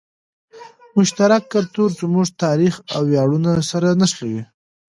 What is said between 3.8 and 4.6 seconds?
نښلوي.